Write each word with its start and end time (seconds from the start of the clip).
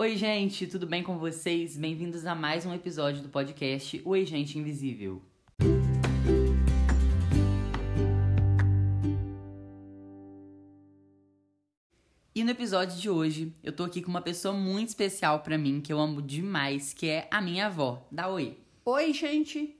Oi, 0.00 0.16
gente, 0.16 0.66
tudo 0.66 0.86
bem 0.86 1.02
com 1.02 1.18
vocês? 1.18 1.76
Bem-vindos 1.76 2.24
a 2.24 2.34
mais 2.34 2.64
um 2.64 2.72
episódio 2.72 3.22
do 3.22 3.28
podcast 3.28 4.00
Oi, 4.02 4.24
Gente 4.24 4.58
Invisível. 4.58 5.20
E 12.34 12.42
no 12.42 12.50
episódio 12.50 12.98
de 12.98 13.10
hoje, 13.10 13.54
eu 13.62 13.74
tô 13.74 13.84
aqui 13.84 14.00
com 14.00 14.08
uma 14.08 14.22
pessoa 14.22 14.54
muito 14.54 14.88
especial 14.88 15.40
para 15.40 15.58
mim, 15.58 15.82
que 15.82 15.92
eu 15.92 16.00
amo 16.00 16.22
demais, 16.22 16.94
que 16.94 17.06
é 17.06 17.28
a 17.30 17.42
minha 17.42 17.66
avó. 17.66 18.08
Dá 18.10 18.26
oi. 18.26 18.56
Oi, 18.86 19.12
gente. 19.12 19.78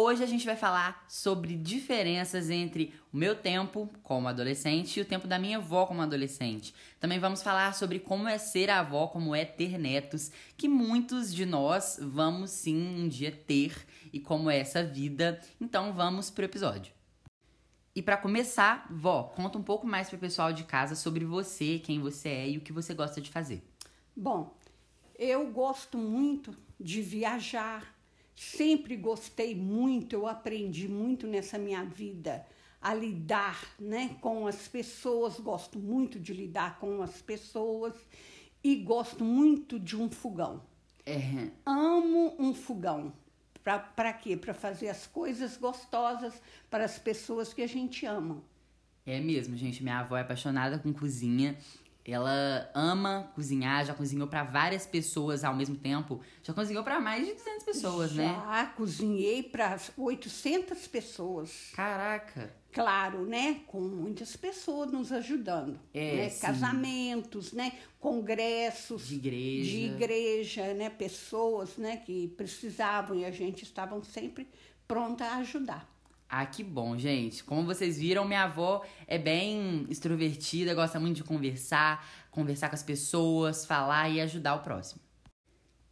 Hoje 0.00 0.22
a 0.22 0.26
gente 0.26 0.46
vai 0.46 0.54
falar 0.54 1.04
sobre 1.08 1.56
diferenças 1.56 2.50
entre 2.50 2.94
o 3.12 3.16
meu 3.16 3.34
tempo 3.34 3.90
como 4.04 4.28
adolescente 4.28 4.96
e 4.96 5.02
o 5.02 5.04
tempo 5.04 5.26
da 5.26 5.40
minha 5.40 5.58
avó 5.58 5.86
como 5.86 6.00
adolescente. 6.00 6.72
Também 7.00 7.18
vamos 7.18 7.42
falar 7.42 7.74
sobre 7.74 7.98
como 7.98 8.28
é 8.28 8.38
ser 8.38 8.70
avó, 8.70 9.08
como 9.08 9.34
é 9.34 9.44
ter 9.44 9.76
netos, 9.76 10.30
que 10.56 10.68
muitos 10.68 11.34
de 11.34 11.44
nós 11.44 11.98
vamos 12.00 12.52
sim 12.52 12.76
um 12.76 13.08
dia 13.08 13.32
ter 13.32 13.74
e 14.12 14.20
como 14.20 14.48
é 14.48 14.60
essa 14.60 14.84
vida. 14.84 15.40
Então 15.60 15.92
vamos 15.92 16.30
pro 16.30 16.44
episódio. 16.44 16.92
E 17.92 18.00
para 18.00 18.16
começar, 18.16 18.86
vó, 18.88 19.24
conta 19.24 19.58
um 19.58 19.64
pouco 19.64 19.84
mais 19.84 20.08
para 20.08 20.16
o 20.16 20.20
pessoal 20.20 20.52
de 20.52 20.62
casa 20.62 20.94
sobre 20.94 21.24
você, 21.24 21.80
quem 21.80 21.98
você 21.98 22.28
é 22.28 22.50
e 22.50 22.56
o 22.56 22.60
que 22.60 22.72
você 22.72 22.94
gosta 22.94 23.20
de 23.20 23.30
fazer. 23.32 23.68
Bom, 24.14 24.56
eu 25.18 25.50
gosto 25.50 25.98
muito 25.98 26.54
de 26.78 27.02
viajar 27.02 27.97
Sempre 28.38 28.94
gostei 28.94 29.52
muito, 29.52 30.12
eu 30.12 30.24
aprendi 30.24 30.86
muito 30.86 31.26
nessa 31.26 31.58
minha 31.58 31.84
vida 31.84 32.46
a 32.80 32.94
lidar 32.94 33.60
né, 33.80 34.16
com 34.20 34.46
as 34.46 34.68
pessoas, 34.68 35.40
gosto 35.40 35.76
muito 35.76 36.20
de 36.20 36.32
lidar 36.32 36.78
com 36.78 37.02
as 37.02 37.20
pessoas 37.20 37.96
e 38.62 38.76
gosto 38.76 39.24
muito 39.24 39.76
de 39.76 39.96
um 39.96 40.08
fogão. 40.08 40.62
É. 41.04 41.50
Amo 41.66 42.36
um 42.38 42.54
fogão. 42.54 43.12
Para 43.64 44.12
quê? 44.12 44.36
Para 44.36 44.54
fazer 44.54 44.88
as 44.88 45.04
coisas 45.04 45.56
gostosas 45.56 46.40
para 46.70 46.84
as 46.84 46.96
pessoas 46.96 47.52
que 47.52 47.60
a 47.60 47.66
gente 47.66 48.06
ama. 48.06 48.40
É 49.04 49.18
mesmo, 49.18 49.56
gente. 49.56 49.82
Minha 49.82 49.98
avó 49.98 50.16
é 50.16 50.20
apaixonada 50.20 50.78
com 50.78 50.92
cozinha 50.92 51.58
ela 52.12 52.70
ama 52.74 53.30
cozinhar, 53.34 53.84
já 53.84 53.94
cozinhou 53.94 54.26
para 54.26 54.42
várias 54.42 54.86
pessoas 54.86 55.44
ao 55.44 55.54
mesmo 55.54 55.76
tempo. 55.76 56.20
Já 56.42 56.54
cozinhou 56.54 56.82
para 56.82 57.00
mais 57.00 57.26
de 57.26 57.34
200 57.34 57.64
pessoas, 57.64 58.10
já, 58.12 58.22
né? 58.22 58.28
Já 58.28 58.66
cozinhei 58.66 59.42
para 59.42 59.78
800 59.96 60.86
pessoas. 60.86 61.70
Caraca. 61.74 62.54
Claro, 62.72 63.26
né? 63.26 63.60
Com 63.66 63.80
muitas 63.80 64.36
pessoas 64.36 64.90
nos 64.90 65.10
ajudando. 65.12 65.78
É, 65.92 66.16
né? 66.16 66.30
Casamentos, 66.30 67.52
né? 67.52 67.72
Congressos. 67.98 69.08
De 69.08 69.16
igreja. 69.16 69.70
De 69.70 69.84
igreja, 69.86 70.74
né? 70.74 70.90
Pessoas, 70.90 71.76
né? 71.76 71.98
Que 71.98 72.28
precisavam 72.28 73.18
e 73.18 73.24
a 73.24 73.30
gente 73.30 73.64
estavam 73.64 74.02
sempre 74.02 74.48
pronta 74.86 75.24
a 75.24 75.36
ajudar. 75.36 75.97
Ah, 76.28 76.44
que 76.44 76.62
bom, 76.62 76.96
gente. 76.98 77.42
Como 77.42 77.64
vocês 77.64 77.98
viram, 77.98 78.26
minha 78.26 78.42
avó 78.42 78.84
é 79.06 79.16
bem 79.16 79.86
extrovertida, 79.88 80.74
gosta 80.74 81.00
muito 81.00 81.16
de 81.16 81.24
conversar, 81.24 82.06
conversar 82.30 82.68
com 82.68 82.74
as 82.74 82.82
pessoas, 82.82 83.64
falar 83.64 84.10
e 84.10 84.20
ajudar 84.20 84.56
o 84.56 84.60
próximo. 84.60 85.00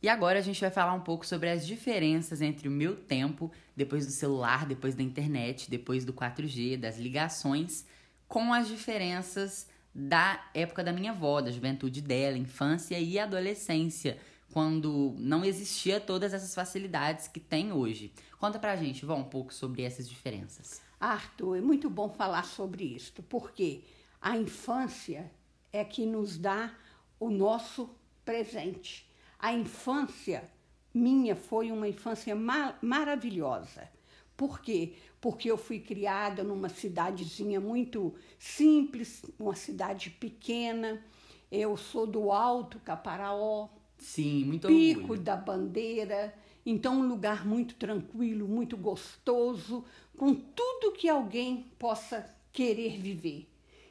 E 0.02 0.10
agora 0.10 0.38
a 0.38 0.42
gente 0.42 0.60
vai 0.60 0.70
falar 0.70 0.92
um 0.92 1.00
pouco 1.00 1.26
sobre 1.26 1.48
as 1.48 1.66
diferenças 1.66 2.42
entre 2.42 2.68
o 2.68 2.70
meu 2.70 2.94
tempo, 2.94 3.50
depois 3.74 4.04
do 4.04 4.12
celular, 4.12 4.66
depois 4.66 4.94
da 4.94 5.02
internet, 5.02 5.70
depois 5.70 6.04
do 6.04 6.12
4G, 6.12 6.76
das 6.76 6.98
ligações, 6.98 7.86
com 8.28 8.52
as 8.52 8.68
diferenças 8.68 9.66
da 9.94 10.44
época 10.52 10.84
da 10.84 10.92
minha 10.92 11.12
avó, 11.12 11.40
da 11.40 11.50
juventude 11.50 12.02
dela, 12.02 12.36
infância 12.36 13.00
e 13.00 13.18
adolescência 13.18 14.18
quando 14.52 15.14
não 15.18 15.44
existia 15.44 16.00
todas 16.00 16.32
essas 16.32 16.54
facilidades 16.54 17.28
que 17.28 17.40
tem 17.40 17.72
hoje. 17.72 18.12
Conta 18.38 18.58
pra 18.58 18.76
gente, 18.76 19.04
Vó, 19.04 19.14
um 19.14 19.24
pouco 19.24 19.52
sobre 19.52 19.82
essas 19.82 20.08
diferenças. 20.08 20.80
Arthur, 20.98 21.56
é 21.56 21.60
muito 21.60 21.90
bom 21.90 22.08
falar 22.08 22.44
sobre 22.44 22.84
isso, 22.84 23.12
porque 23.28 23.84
a 24.20 24.36
infância 24.36 25.30
é 25.72 25.84
que 25.84 26.06
nos 26.06 26.38
dá 26.38 26.74
o 27.20 27.30
nosso 27.30 27.90
presente. 28.24 29.08
A 29.38 29.52
infância 29.52 30.50
minha 30.92 31.36
foi 31.36 31.70
uma 31.70 31.86
infância 31.86 32.34
ma 32.34 32.74
maravilhosa. 32.80 33.88
Por 34.36 34.60
quê? 34.60 34.94
Porque 35.20 35.50
eu 35.50 35.56
fui 35.56 35.78
criada 35.78 36.42
numa 36.42 36.68
cidadezinha 36.68 37.60
muito 37.60 38.14
simples, 38.38 39.22
uma 39.38 39.54
cidade 39.54 40.10
pequena. 40.10 41.02
Eu 41.50 41.76
sou 41.76 42.06
do 42.06 42.32
Alto 42.32 42.78
Caparaó, 42.80 43.68
Sim, 43.98 44.44
muito 44.44 44.68
Pico 44.68 45.00
orgulho. 45.00 45.20
da 45.20 45.36
Bandeira. 45.36 46.34
Então, 46.64 47.00
um 47.00 47.08
lugar 47.08 47.46
muito 47.46 47.74
tranquilo, 47.76 48.48
muito 48.48 48.76
gostoso, 48.76 49.84
com 50.16 50.34
tudo 50.34 50.92
que 50.92 51.08
alguém 51.08 51.66
possa 51.78 52.28
querer 52.52 52.98
viver. 52.98 53.48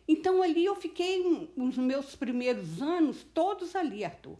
Então, 0.07 0.41
ali 0.41 0.65
eu 0.65 0.75
fiquei 0.75 1.49
os 1.55 1.77
meus 1.77 2.15
primeiros 2.15 2.81
anos 2.81 3.25
todos 3.33 3.75
ali, 3.75 4.03
Arthur. 4.03 4.37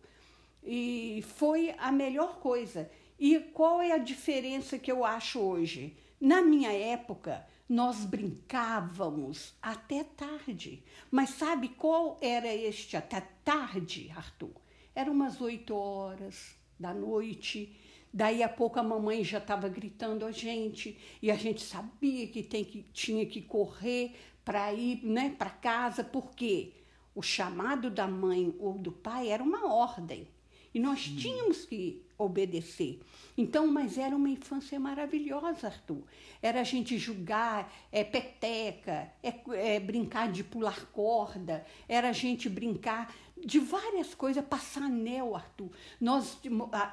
E 0.64 1.24
foi 1.38 1.74
a 1.78 1.92
melhor 1.92 2.40
coisa. 2.40 2.90
E 3.20 3.40
qual 3.40 3.82
é 3.82 3.94
a 3.94 3.98
diferença 3.98 4.78
que 4.78 4.92
eu 4.92 5.06
acho 5.06 5.40
hoje? 5.40 5.96
Na 6.20 6.42
minha 6.42 6.72
época, 6.72 7.46
nós 7.68 8.06
brincávamos 8.06 9.54
até 9.62 10.04
tarde. 10.04 10.84
Mas 11.10 11.30
sabe 11.32 11.70
qual 11.70 12.18
era 12.22 12.54
este 12.54 12.98
até 12.98 13.22
tarde, 13.44 14.12
Arthur? 14.16 14.65
Eram 14.96 15.12
umas 15.12 15.42
oito 15.42 15.76
horas 15.76 16.56
da 16.80 16.94
noite. 16.94 17.76
Daí 18.14 18.42
a 18.42 18.48
pouco 18.48 18.80
a 18.80 18.84
mamãe 18.84 19.24
já 19.26 19.40
estava 19.40 19.68
gritando 19.68 20.26
a 20.26 20.32
gente 20.32 20.98
e 21.22 21.30
a 21.30 21.36
gente 21.36 21.62
sabia 21.62 22.26
que, 22.28 22.42
tem 22.42 22.64
que 22.64 22.84
tinha 22.94 23.26
que 23.26 23.42
correr 23.42 24.16
para 24.46 24.74
ir 24.74 25.04
né, 25.04 25.36
para 25.38 25.50
casa, 25.50 26.02
porque 26.02 26.72
o 27.14 27.22
chamado 27.22 27.90
da 27.90 28.08
mãe 28.08 28.56
ou 28.58 28.78
do 28.78 28.92
pai 28.92 29.28
era 29.28 29.44
uma 29.44 29.74
ordem 29.74 30.28
e 30.76 30.80
nós 30.80 31.04
tínhamos 31.06 31.64
que 31.64 32.06
obedecer. 32.18 33.00
Então, 33.38 33.66
mas 33.68 33.98
era 33.98 34.14
uma 34.14 34.30
infância 34.30 34.78
maravilhosa, 34.78 35.68
Arthur. 35.68 36.04
Era 36.42 36.60
a 36.60 36.64
gente 36.66 36.98
jogar 36.98 37.74
é, 37.90 38.04
peteca, 38.04 39.10
é, 39.24 39.34
é, 39.54 39.80
brincar 39.80 40.30
de 40.30 40.44
pular 40.44 40.86
corda, 40.88 41.66
era 41.88 42.10
a 42.10 42.14
gente 42.14 42.50
brincar 42.50 43.16
de 43.46 43.60
várias 43.60 44.16
coisas, 44.16 44.44
passar 44.44 44.82
anel, 44.84 45.36
Arthur. 45.36 45.70
Nós, 46.02 46.40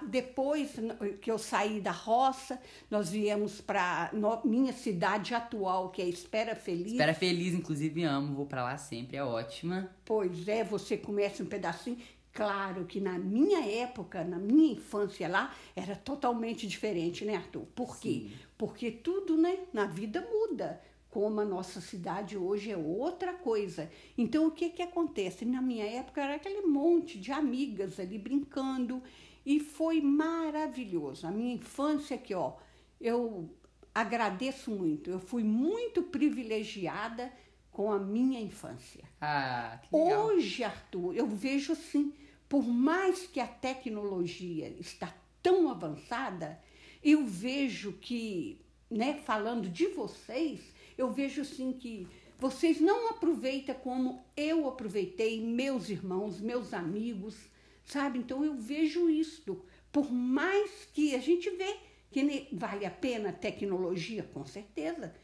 depois 0.06 0.74
que 1.22 1.30
eu 1.30 1.38
saí 1.38 1.80
da 1.80 1.90
roça, 1.90 2.60
nós 2.90 3.08
viemos 3.08 3.60
para 3.60 4.10
minha 4.44 4.72
cidade 4.72 5.34
atual, 5.34 5.88
que 5.88 6.02
é 6.02 6.04
Espera 6.04 6.54
Feliz. 6.54 6.92
Espera 6.92 7.14
Feliz, 7.14 7.54
inclusive 7.54 8.04
amo, 8.04 8.34
vou 8.34 8.44
para 8.46 8.62
lá 8.62 8.76
sempre, 8.76 9.16
é 9.16 9.24
ótima. 9.24 9.90
Pois 10.04 10.46
é, 10.46 10.62
você 10.62 10.98
começa 10.98 11.42
um 11.42 11.46
pedacinho. 11.46 11.96
Claro 12.34 12.86
que 12.86 12.98
na 13.00 13.18
minha 13.18 13.60
época, 13.82 14.24
na 14.24 14.38
minha 14.38 14.72
infância 14.72 15.28
lá, 15.28 15.54
era 15.74 15.94
totalmente 15.94 16.66
diferente, 16.66 17.24
né, 17.24 17.36
Arthur? 17.36 17.66
Por 17.74 17.98
quê? 17.98 18.28
Sim. 18.28 18.32
Porque 18.56 18.90
tudo, 18.90 19.36
né, 19.36 19.58
na 19.72 19.86
vida 19.86 20.26
muda. 20.30 20.80
Como 21.12 21.42
a 21.42 21.44
nossa 21.44 21.78
cidade 21.78 22.38
hoje 22.38 22.70
é 22.70 22.76
outra 22.76 23.34
coisa. 23.34 23.90
Então, 24.16 24.46
o 24.46 24.50
que 24.50 24.70
que 24.70 24.80
acontece? 24.80 25.44
Na 25.44 25.60
minha 25.60 25.84
época 25.84 26.22
era 26.22 26.36
aquele 26.36 26.62
monte 26.62 27.20
de 27.20 27.30
amigas 27.30 28.00
ali 28.00 28.16
brincando 28.16 29.02
e 29.44 29.60
foi 29.60 30.00
maravilhoso. 30.00 31.26
A 31.26 31.30
minha 31.30 31.54
infância 31.54 32.16
aqui, 32.16 32.32
ó, 32.32 32.54
eu 32.98 33.50
agradeço 33.94 34.70
muito. 34.70 35.10
Eu 35.10 35.20
fui 35.20 35.44
muito 35.44 36.02
privilegiada 36.02 37.30
com 37.70 37.92
a 37.92 37.98
minha 37.98 38.40
infância. 38.40 39.04
Ah, 39.20 39.80
que 39.82 39.94
legal. 39.94 40.28
Hoje, 40.28 40.64
Arthur, 40.64 41.14
eu 41.14 41.26
vejo 41.26 41.74
assim, 41.74 42.14
por 42.48 42.62
mais 42.66 43.26
que 43.26 43.38
a 43.38 43.46
tecnologia 43.46 44.74
está 44.80 45.14
tão 45.42 45.68
avançada, 45.68 46.58
eu 47.04 47.26
vejo 47.26 47.92
que, 48.00 48.58
né, 48.90 49.20
falando 49.26 49.68
de 49.68 49.88
vocês, 49.88 50.72
eu 51.02 51.12
vejo 51.12 51.42
assim 51.42 51.72
que 51.72 52.06
vocês 52.38 52.80
não 52.80 53.10
aproveitam 53.10 53.74
como 53.74 54.24
eu 54.36 54.68
aproveitei, 54.68 55.40
meus 55.40 55.88
irmãos, 55.88 56.40
meus 56.40 56.72
amigos, 56.72 57.36
sabe? 57.84 58.18
Então 58.18 58.44
eu 58.44 58.56
vejo 58.56 59.08
isso. 59.08 59.64
Por 59.92 60.10
mais 60.10 60.88
que 60.92 61.14
a 61.14 61.20
gente 61.20 61.50
vê 61.50 61.76
que 62.10 62.48
vale 62.52 62.84
a 62.84 62.90
pena 62.90 63.28
a 63.28 63.32
tecnologia, 63.32 64.22
com 64.22 64.44
certeza, 64.44 65.14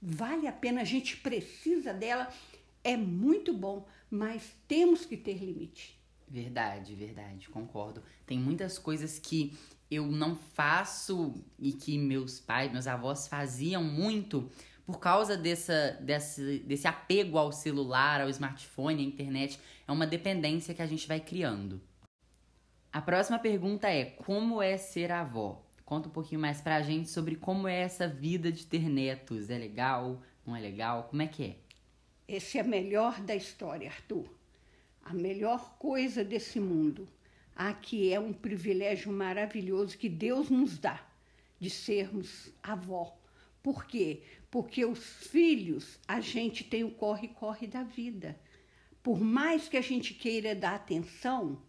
vale 0.00 0.46
a 0.46 0.52
pena, 0.52 0.80
a 0.80 0.84
gente 0.84 1.16
precisa 1.18 1.92
dela, 1.92 2.28
é 2.82 2.96
muito 2.96 3.52
bom, 3.52 3.86
mas 4.10 4.54
temos 4.66 5.04
que 5.06 5.16
ter 5.16 5.38
limite. 5.38 5.98
Verdade, 6.28 6.94
verdade, 6.94 7.48
concordo. 7.48 8.02
Tem 8.26 8.38
muitas 8.38 8.78
coisas 8.78 9.18
que 9.18 9.56
eu 9.90 10.06
não 10.06 10.34
faço 10.34 11.34
e 11.58 11.72
que 11.72 11.96
meus 11.98 12.40
pais, 12.40 12.72
meus 12.72 12.86
avós 12.86 13.28
faziam 13.28 13.84
muito 13.84 14.50
por 14.86 14.98
causa 14.98 15.36
dessa, 15.36 15.98
desse, 16.00 16.58
desse 16.60 16.86
apego 16.86 17.38
ao 17.38 17.50
celular, 17.50 18.20
ao 18.20 18.28
smartphone, 18.28 19.02
à 19.02 19.06
internet. 19.06 19.58
É 19.86 19.92
uma 19.92 20.06
dependência 20.06 20.74
que 20.74 20.82
a 20.82 20.86
gente 20.86 21.08
vai 21.08 21.20
criando. 21.20 21.80
A 22.92 23.00
próxima 23.00 23.38
pergunta 23.38 23.88
é: 23.88 24.04
como 24.04 24.62
é 24.62 24.76
ser 24.76 25.10
avó? 25.10 25.62
Conta 25.84 26.08
um 26.08 26.12
pouquinho 26.12 26.40
mais 26.40 26.60
pra 26.60 26.82
gente 26.82 27.08
sobre 27.08 27.36
como 27.36 27.68
é 27.68 27.80
essa 27.80 28.06
vida 28.08 28.52
de 28.52 28.66
ter 28.66 28.88
netos. 28.88 29.50
É 29.50 29.58
legal? 29.58 30.22
Não 30.46 30.54
é 30.54 30.60
legal? 30.60 31.04
Como 31.04 31.22
é 31.22 31.26
que 31.26 31.44
é? 31.44 31.56
Esse 32.26 32.58
é 32.58 32.60
a 32.62 32.64
melhor 32.64 33.20
da 33.20 33.34
história, 33.34 33.88
Arthur. 33.88 34.26
A 35.02 35.12
melhor 35.12 35.76
coisa 35.78 36.24
desse 36.24 36.58
mundo. 36.58 37.08
Aqui 37.54 38.12
é 38.12 38.18
um 38.18 38.32
privilégio 38.32 39.12
maravilhoso 39.12 39.96
que 39.96 40.08
Deus 40.08 40.48
nos 40.50 40.78
dá 40.78 41.00
de 41.60 41.70
sermos 41.70 42.50
avó. 42.62 43.16
Por 43.62 43.86
quê? 43.86 44.22
Porque 44.54 44.84
os 44.84 45.00
filhos, 45.32 45.98
a 46.06 46.20
gente 46.20 46.62
tem 46.62 46.84
o 46.84 46.92
corre-corre 46.92 47.66
da 47.66 47.82
vida. 47.82 48.38
Por 49.02 49.20
mais 49.20 49.68
que 49.68 49.76
a 49.76 49.80
gente 49.80 50.14
queira 50.14 50.54
dar 50.54 50.76
atenção, 50.76 51.60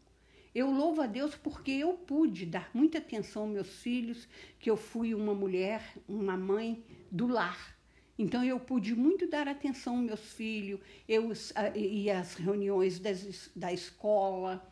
eu 0.53 0.69
louvo 0.69 1.01
a 1.01 1.07
Deus 1.07 1.33
porque 1.33 1.71
eu 1.71 1.93
pude 1.93 2.45
dar 2.45 2.69
muita 2.75 2.99
atenção 2.99 3.41
aos 3.45 3.51
meus 3.51 3.81
filhos, 3.81 4.27
que 4.59 4.69
eu 4.69 4.77
fui 4.77 5.15
uma 5.15 5.33
mulher, 5.33 5.97
uma 6.07 6.37
mãe 6.37 6.85
do 7.11 7.25
lar. 7.25 7.75
Então 8.19 8.45
eu 8.45 8.59
pude 8.59 8.93
muito 8.93 9.27
dar 9.27 9.47
atenção 9.47 9.95
aos 9.95 10.05
meus 10.05 10.33
filhos, 10.33 10.79
eu 11.09 11.33
ia 11.73 12.19
às 12.19 12.35
reuniões 12.35 12.99
das, 12.99 13.49
da 13.55 13.73
escola 13.73 14.63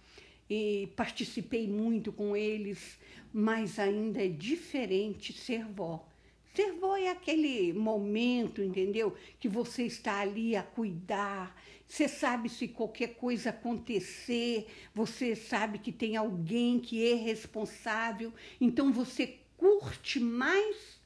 e 0.47 0.87
participei 0.95 1.67
muito 1.67 2.13
com 2.13 2.37
eles, 2.37 2.99
mas 3.33 3.79
ainda 3.79 4.23
é 4.23 4.27
diferente 4.27 5.33
ser 5.33 5.65
vó. 5.65 6.12
Ser 6.55 6.73
vó 6.73 6.95
é 6.95 7.09
aquele 7.09 7.73
momento, 7.73 8.61
entendeu? 8.61 9.17
Que 9.39 9.49
você 9.49 9.83
está 9.85 10.19
ali 10.19 10.55
a 10.55 10.61
cuidar. 10.61 11.59
Você 11.87 12.07
sabe 12.07 12.47
se 12.47 12.67
qualquer 12.67 13.15
coisa 13.15 13.49
acontecer, 13.49 14.67
você 14.93 15.35
sabe 15.35 15.79
que 15.79 15.91
tem 15.91 16.15
alguém 16.15 16.79
que 16.79 17.11
é 17.11 17.15
responsável. 17.15 18.31
Então 18.61 18.93
você 18.93 19.39
curte 19.57 20.19
mais 20.19 20.99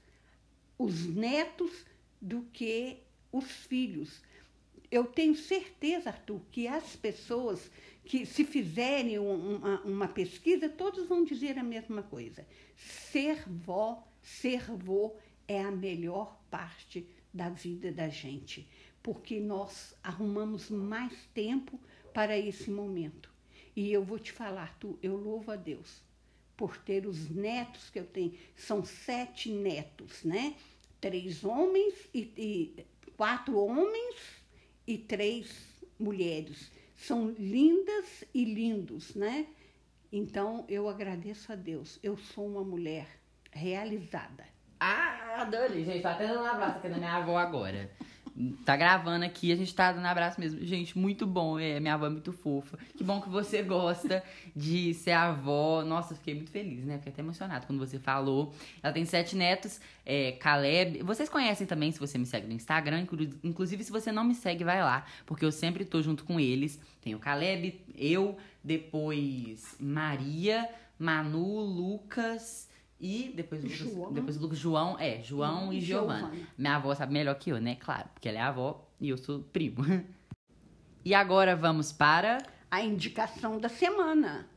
os 0.78 1.06
netos 1.06 1.86
do 2.22 2.42
que 2.52 2.98
os 3.32 3.50
filhos. 3.50 4.22
Eu 4.92 5.06
tenho 5.06 5.36
certeza, 5.36 6.10
Arthur, 6.10 6.42
que 6.52 6.68
as 6.68 6.96
pessoas 6.98 7.72
que 8.04 8.26
se 8.26 8.44
fizerem 8.44 9.18
uma, 9.18 9.82
uma 9.82 10.08
pesquisa, 10.10 10.68
todos 10.68 11.08
vão 11.08 11.24
dizer 11.24 11.58
a 11.58 11.64
mesma 11.64 12.04
coisa. 12.04 12.46
Ser 12.76 13.44
vó, 13.48 14.06
ser 14.22 14.72
vô 14.72 15.16
é 15.48 15.62
a 15.62 15.72
melhor 15.72 16.40
parte 16.50 17.08
da 17.34 17.50
vida 17.50 17.92
da 17.92 18.10
gente, 18.10 18.68
porque 19.02 19.40
nós 19.40 19.96
arrumamos 20.04 20.70
mais 20.70 21.14
tempo 21.34 21.80
para 22.14 22.38
esse 22.38 22.70
momento. 22.70 23.32
E 23.76 23.92
eu 23.92 24.04
vou 24.04 24.18
te 24.18 24.32
falar, 24.32 24.78
tu, 24.80 24.98
eu 25.04 25.16
louvo 25.16 25.52
a 25.52 25.56
Deus 25.56 26.02
por 26.58 26.76
ter 26.78 27.06
os 27.06 27.30
netos 27.30 27.90
que 27.92 28.00
eu 28.00 28.06
tenho. 28.06 28.34
São 28.56 28.84
sete 28.84 29.52
netos, 29.52 30.24
né? 30.24 30.56
Três 31.00 31.44
homens 31.44 31.94
e, 32.12 32.34
e 32.36 32.86
quatro 33.16 33.56
homens 33.60 34.16
e 34.88 34.98
três 34.98 35.68
mulheres. 36.00 36.72
São 36.96 37.30
lindas 37.30 38.24
e 38.34 38.44
lindos, 38.44 39.14
né? 39.14 39.48
Então 40.12 40.66
eu 40.68 40.90
agradeço 40.90 41.52
a 41.52 41.56
Deus. 41.56 42.00
Eu 42.02 42.18
sou 42.18 42.48
uma 42.48 42.64
mulher 42.64 43.08
realizada. 43.52 44.57
Ah, 44.80 45.42
adorei, 45.42 45.84
gente. 45.84 46.02
Tô 46.02 46.08
até 46.08 46.28
dando 46.28 46.42
um 46.42 46.46
abraço 46.46 46.78
aqui 46.78 46.90
da 46.90 46.98
minha 46.98 47.16
avó 47.16 47.38
agora. 47.38 47.90
Tá 48.64 48.78
gravando 48.78 49.26
aqui, 49.26 49.52
a 49.52 49.56
gente 49.56 49.74
tá 49.74 49.92
dando 49.92 50.06
abraço 50.06 50.40
mesmo. 50.40 50.64
Gente, 50.64 50.96
muito 50.96 51.26
bom. 51.26 51.58
É, 51.58 51.80
minha 51.80 51.96
avó 51.96 52.06
é 52.06 52.10
muito 52.10 52.32
fofa. 52.32 52.78
Que 52.96 53.04
bom 53.04 53.20
que 53.20 53.28
você 53.30 53.64
gosta 53.64 54.24
de 54.56 54.94
ser 54.94 55.14
avó. 55.14 55.84
Nossa, 55.84 56.14
fiquei 56.14 56.36
muito 56.36 56.52
feliz, 56.52 56.86
né? 56.86 56.98
Fiquei 56.98 57.12
até 57.12 57.24
emocionado 57.24 57.66
quando 57.66 57.80
você 57.80 57.98
falou. 57.98 58.54
Ela 58.84 58.94
tem 58.94 59.06
sete 59.06 59.36
netos, 59.36 59.82
é, 60.06 60.34
Caleb. 60.34 61.02
Vocês 61.02 61.28
conhecem 61.30 61.66
também 61.66 61.92
se 61.92 62.00
você 62.00 62.20
me 62.20 62.28
segue 62.28 62.46
no 62.46 62.54
Instagram. 62.54 63.08
Inclusive, 63.44 63.84
se 63.84 63.92
você 63.92 64.12
não 64.12 64.24
me 64.24 64.36
segue, 64.36 64.64
vai 64.64 64.84
lá. 64.84 65.04
Porque 65.26 65.44
eu 65.44 65.52
sempre 65.52 65.84
tô 65.84 66.00
junto 66.04 66.24
com 66.24 66.40
eles. 66.40 66.80
Tem 67.02 67.16
o 67.16 67.20
Caleb, 67.20 67.82
eu, 67.98 68.38
depois 68.64 69.76
Maria, 69.80 70.70
Manu, 71.00 71.62
Lucas. 71.62 72.70
E 73.00 73.32
depois 73.36 73.64
o 73.64 73.68
Lucas, 73.68 74.14
depois 74.14 74.38
o 74.38 74.40
Lucas, 74.42 74.58
João, 74.58 75.00
é, 75.00 75.22
João 75.22 75.72
e, 75.72 75.78
e 75.78 75.82
Giovana. 75.82 76.32
Minha 76.58 76.78
avó 76.78 76.96
sabe 76.96 77.14
melhor 77.14 77.36
que 77.36 77.52
eu, 77.52 77.62
né? 77.62 77.76
Claro, 77.76 78.10
porque 78.14 78.28
ela 78.28 78.40
é 78.40 78.42
avó 78.42 78.88
e 79.00 79.10
eu 79.10 79.18
sou 79.18 79.40
primo. 79.40 79.84
e 81.06 81.14
agora 81.14 81.56
vamos 81.56 81.92
para 81.92 82.40
a 82.72 82.82
indicação 82.82 83.60
da 83.60 83.70
semana. 83.70 84.48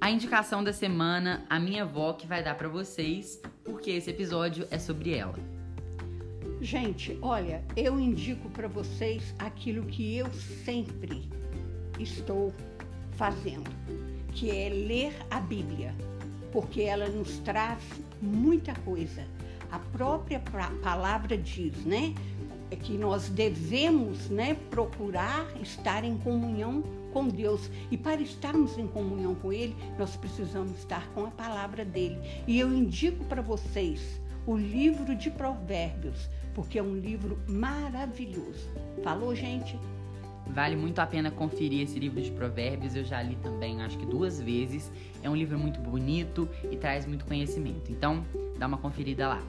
A 0.00 0.10
indicação 0.10 0.64
da 0.64 0.72
semana, 0.72 1.44
a 1.48 1.60
minha 1.60 1.82
avó 1.82 2.14
que 2.14 2.26
vai 2.26 2.42
dar 2.42 2.56
para 2.56 2.68
vocês, 2.68 3.40
porque 3.62 3.90
esse 3.90 4.10
episódio 4.10 4.66
é 4.70 4.78
sobre 4.78 5.14
ela. 5.14 5.38
Gente, 6.60 7.18
olha, 7.22 7.62
eu 7.76 8.00
indico 8.00 8.50
para 8.50 8.66
vocês 8.66 9.34
aquilo 9.38 9.86
que 9.86 10.16
eu 10.16 10.30
sempre 10.64 11.39
estou 12.02 12.52
fazendo, 13.12 13.70
que 14.32 14.50
é 14.50 14.68
ler 14.68 15.14
a 15.30 15.40
Bíblia, 15.40 15.94
porque 16.52 16.82
ela 16.82 17.08
nos 17.08 17.38
traz 17.38 17.82
muita 18.20 18.74
coisa. 18.76 19.24
A 19.70 19.78
própria 19.78 20.40
palavra 20.82 21.36
diz, 21.36 21.76
né, 21.84 22.14
é 22.70 22.76
que 22.76 22.96
nós 22.96 23.28
devemos, 23.28 24.28
né, 24.30 24.56
procurar 24.70 25.46
estar 25.60 26.04
em 26.04 26.16
comunhão 26.18 26.82
com 27.12 27.28
Deus. 27.28 27.70
E 27.90 27.96
para 27.96 28.20
estarmos 28.20 28.78
em 28.78 28.86
comunhão 28.86 29.34
com 29.34 29.52
Ele, 29.52 29.76
nós 29.98 30.16
precisamos 30.16 30.78
estar 30.78 31.08
com 31.12 31.24
a 31.26 31.30
palavra 31.30 31.84
dele. 31.84 32.18
E 32.46 32.58
eu 32.58 32.72
indico 32.72 33.24
para 33.24 33.42
vocês 33.42 34.20
o 34.46 34.56
livro 34.56 35.14
de 35.14 35.30
Provérbios, 35.30 36.28
porque 36.54 36.78
é 36.78 36.82
um 36.82 36.96
livro 36.96 37.38
maravilhoso. 37.48 38.68
Falou, 39.02 39.34
gente? 39.34 39.78
Vale 40.52 40.74
muito 40.74 40.98
a 40.98 41.06
pena 41.06 41.30
conferir 41.30 41.82
esse 41.82 41.98
livro 41.98 42.20
de 42.20 42.30
provérbios, 42.32 42.96
eu 42.96 43.04
já 43.04 43.22
li 43.22 43.36
também, 43.36 43.80
acho 43.82 43.96
que 43.96 44.04
duas 44.04 44.40
vezes. 44.40 44.90
É 45.22 45.30
um 45.30 45.36
livro 45.36 45.56
muito 45.58 45.80
bonito 45.80 46.48
e 46.70 46.76
traz 46.76 47.06
muito 47.06 47.24
conhecimento. 47.24 47.92
Então, 47.92 48.24
dá 48.58 48.66
uma 48.66 48.76
conferida 48.76 49.28
lá. 49.28 49.40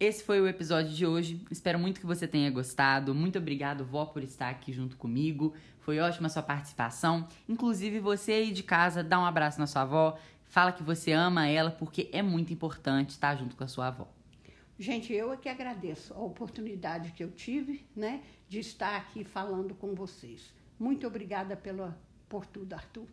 Esse 0.00 0.24
foi 0.24 0.40
o 0.40 0.48
episódio 0.48 0.92
de 0.92 1.06
hoje. 1.06 1.44
Espero 1.50 1.78
muito 1.78 2.00
que 2.00 2.06
você 2.06 2.26
tenha 2.26 2.50
gostado. 2.50 3.14
Muito 3.14 3.38
obrigado, 3.38 3.84
vó, 3.84 4.06
por 4.06 4.22
estar 4.22 4.48
aqui 4.48 4.72
junto 4.72 4.96
comigo. 4.96 5.54
Foi 5.80 5.98
ótima 5.98 6.28
sua 6.28 6.42
participação. 6.42 7.28
Inclusive, 7.48 8.00
você 8.00 8.32
aí 8.32 8.52
de 8.52 8.62
casa, 8.62 9.04
dá 9.04 9.20
um 9.20 9.26
abraço 9.26 9.58
na 9.58 9.66
sua 9.66 9.82
avó. 9.82 10.18
Fala 10.44 10.72
que 10.72 10.82
você 10.82 11.12
ama 11.12 11.46
ela, 11.46 11.70
porque 11.70 12.08
é 12.12 12.22
muito 12.22 12.52
importante 12.52 13.10
estar 13.10 13.36
junto 13.36 13.56
com 13.56 13.64
a 13.64 13.68
sua 13.68 13.88
avó. 13.88 14.15
Gente, 14.78 15.12
eu 15.12 15.32
é 15.32 15.36
que 15.36 15.48
agradeço 15.48 16.12
a 16.12 16.18
oportunidade 16.18 17.12
que 17.12 17.24
eu 17.24 17.30
tive, 17.30 17.86
né, 17.96 18.22
de 18.46 18.58
estar 18.58 18.94
aqui 18.96 19.24
falando 19.24 19.74
com 19.74 19.94
vocês. 19.94 20.52
Muito 20.78 21.06
obrigada 21.06 21.56
pela, 21.56 21.98
por 22.28 22.44
tudo, 22.44 22.74
Arthur. 22.74 23.06